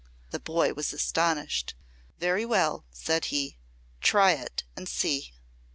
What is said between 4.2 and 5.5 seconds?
it and see."